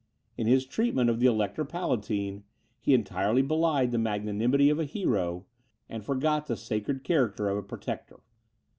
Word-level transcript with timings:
In 0.35 0.47
his 0.47 0.65
treatment 0.65 1.11
of 1.11 1.19
the 1.19 1.27
Elector 1.27 1.63
Palatine, 1.63 2.43
he 2.79 2.95
entirely 2.95 3.43
belied 3.43 3.91
the 3.91 3.99
magnanimity 3.99 4.71
of 4.71 4.77
the 4.77 4.85
hero, 4.85 5.45
and 5.87 6.03
forgot 6.03 6.47
the 6.47 6.57
sacred 6.57 7.03
character 7.03 7.47
of 7.49 7.57
a 7.59 7.61
protector. 7.61 8.19